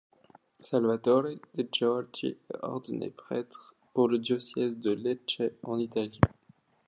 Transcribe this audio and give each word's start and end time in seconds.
Salvatore 0.59 1.37
De 1.53 1.61
Giorgi 1.71 2.29
est 2.29 2.37
ordonné 2.63 3.11
prêtre 3.11 3.75
le 3.83 3.87
pour 3.93 4.07
le 4.07 4.17
diocèse 4.17 4.75
de 4.79 4.89
Lecce 4.93 5.43
en 5.61 5.77
Italie. 5.77 6.19